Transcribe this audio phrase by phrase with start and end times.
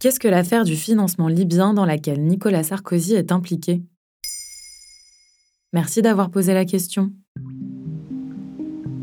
[0.00, 3.82] Qu'est-ce que l'affaire du financement libyen dans laquelle Nicolas Sarkozy est impliqué?
[5.74, 7.12] Merci d'avoir posé la question.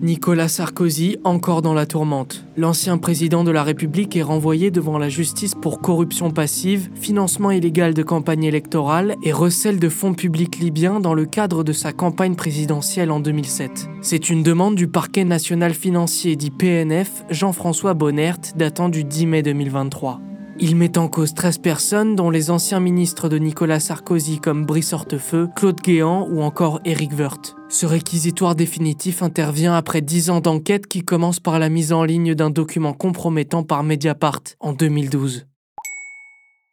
[0.02, 2.46] Nicolas Sarkozy, encore dans la tourmente.
[2.56, 7.94] L'ancien président de la République est renvoyé devant la justice pour corruption passive, financement illégal
[7.94, 12.36] de campagne électorale et recel de fonds publics libyens dans le cadre de sa campagne
[12.36, 13.88] présidentielle en 2007.
[14.02, 19.44] C'est une demande du parquet national financier dit PNF, Jean-François Bonnert, datant du 10 mai
[19.44, 20.22] 2023.
[20.60, 24.92] Il met en cause 13 personnes, dont les anciens ministres de Nicolas Sarkozy comme Brice
[24.92, 27.56] Hortefeux, Claude Guéant ou encore Éric Woerth.
[27.70, 32.34] Ce réquisitoire définitif intervient après 10 ans d'enquête qui commence par la mise en ligne
[32.34, 35.46] d'un document compromettant par Mediapart en 2012.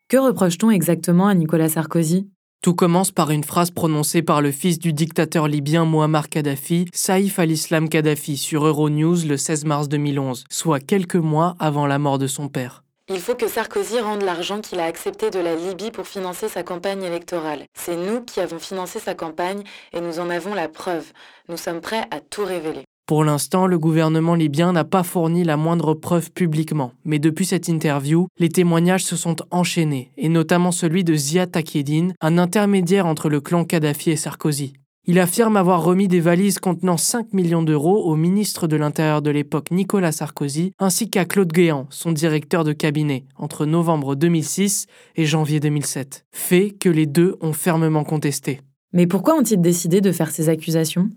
[0.09, 2.27] Que reproche-t-on exactement à Nicolas Sarkozy?
[2.63, 7.39] Tout commence par une phrase prononcée par le fils du dictateur libyen Muammar Kadhafi, Saïf
[7.39, 12.27] al-Islam Kadhafi, sur Euronews le 16 mars 2011, soit quelques mois avant la mort de
[12.27, 12.84] son père.
[13.11, 16.63] Il faut que Sarkozy rende l'argent qu'il a accepté de la Libye pour financer sa
[16.63, 17.65] campagne électorale.
[17.75, 21.13] C'est nous qui avons financé sa campagne et nous en avons la preuve.
[21.51, 22.85] Nous sommes prêts à tout révéler.
[23.07, 27.69] Pour l'instant, le gouvernement libyen n'a pas fourni la moindre preuve publiquement, mais depuis cette
[27.69, 33.29] interview, les témoignages se sont enchaînés, et notamment celui de Ziad Takieddine, un intermédiaire entre
[33.29, 34.73] le clan Kadhafi et Sarkozy.
[35.07, 39.29] Il affirme avoir remis des valises contenant 5 millions d'euros au ministre de l'Intérieur de
[39.29, 45.27] l'époque Nicolas Sarkozy, ainsi qu'à Claude Guéant, son directeur de cabinet, entre novembre 2006 et
[45.27, 46.25] janvier 2007.
[46.33, 48.63] Fait que les deux ont fermement contesté.
[48.95, 51.11] Mais pourquoi ont-ils décidé de faire ces accusations?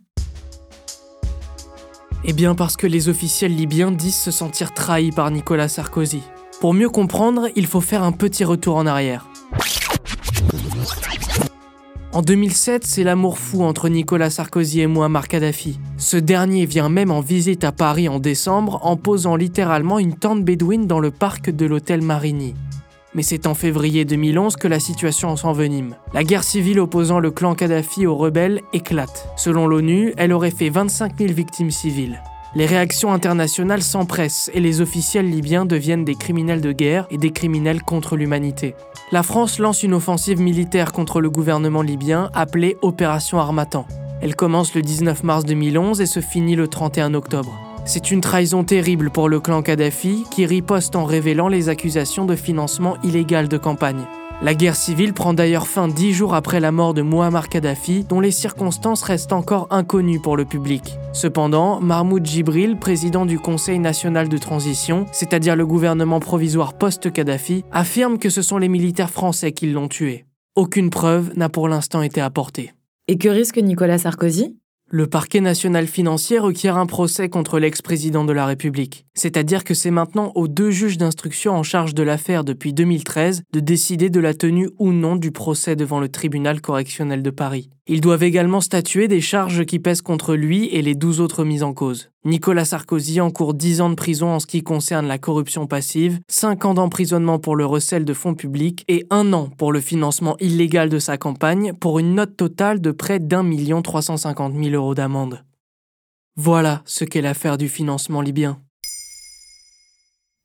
[2.26, 6.24] Eh bien parce que les officiels libyens disent se sentir trahis par Nicolas Sarkozy.
[6.60, 9.30] Pour mieux comprendre, il faut faire un petit retour en arrière.
[12.18, 15.80] En 2007, c'est l'amour fou entre Nicolas Sarkozy et Muammar Kadhafi.
[15.98, 20.44] Ce dernier vient même en visite à Paris en décembre en posant littéralement une tente
[20.44, 22.56] bédouine dans le parc de l'hôtel Marigny.
[23.14, 25.94] Mais c'est en février 2011 que la situation s'envenime.
[26.12, 29.30] La guerre civile opposant le clan Kadhafi aux rebelles éclate.
[29.38, 32.20] Selon l'ONU, elle aurait fait 25 000 victimes civiles.
[32.58, 37.30] Les réactions internationales s'empressent et les officiels libyens deviennent des criminels de guerre et des
[37.30, 38.74] criminels contre l'humanité.
[39.12, 43.86] La France lance une offensive militaire contre le gouvernement libyen appelée Opération Armatan.
[44.24, 47.67] Elle commence le 19 mars 2011 et se finit le 31 octobre.
[47.88, 52.36] C'est une trahison terrible pour le clan Kadhafi qui riposte en révélant les accusations de
[52.36, 54.04] financement illégal de campagne.
[54.42, 58.20] La guerre civile prend d'ailleurs fin dix jours après la mort de Muammar Kadhafi, dont
[58.20, 60.98] les circonstances restent encore inconnues pour le public.
[61.14, 68.20] Cependant, Mahmoud Jibril, président du Conseil national de transition, c'est-à-dire le gouvernement provisoire post-Kadhafi, affirme
[68.20, 70.26] que ce sont les militaires français qui l'ont tué.
[70.56, 72.74] Aucune preuve n'a pour l'instant été apportée.
[73.08, 74.58] Et que risque Nicolas Sarkozy?
[74.90, 79.06] Le parquet national financier requiert un procès contre l'ex-président de la République.
[79.16, 83.60] C'est-à-dire que c'est maintenant aux deux juges d'instruction en charge de l'affaire depuis 2013 de
[83.60, 87.70] décider de la tenue ou non du procès devant le tribunal correctionnel de Paris.
[87.90, 91.64] Ils doivent également statuer des charges qui pèsent contre lui et les 12 autres mises
[91.64, 92.10] en cause.
[92.26, 96.66] Nicolas Sarkozy encourt 10 ans de prison en ce qui concerne la corruption passive, 5
[96.66, 100.90] ans d'emprisonnement pour le recel de fonds publics et 1 an pour le financement illégal
[100.90, 105.46] de sa campagne pour une note totale de près d'un million 350 000 euros d'amende.
[106.36, 108.60] Voilà ce qu'est l'affaire du financement libyen.